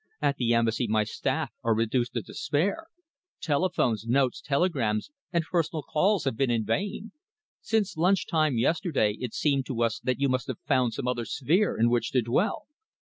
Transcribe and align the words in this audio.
At 0.19 0.37
the 0.37 0.55
Embassy 0.55 0.87
my 0.87 1.03
staff 1.03 1.51
are 1.63 1.75
reduced 1.75 2.13
to 2.13 2.23
despair. 2.23 2.87
Telephones, 3.39 4.07
notes, 4.07 4.41
telegrams, 4.41 5.11
and 5.31 5.43
personal 5.43 5.83
calls 5.83 6.23
have 6.23 6.35
been 6.35 6.49
in 6.49 6.65
vain. 6.65 7.11
Since 7.61 7.97
lunch 7.97 8.25
time 8.25 8.57
yesterday 8.57 9.15
it 9.19 9.35
seemed 9.35 9.67
to 9.67 9.83
us 9.83 9.99
that 9.99 10.19
you 10.19 10.27
must 10.27 10.47
have 10.47 10.57
found 10.65 10.95
some 10.95 11.07
other 11.07 11.25
sphere 11.25 11.77
in 11.77 11.87
which 11.91 12.09
to 12.13 12.23
dwell." 12.23 12.65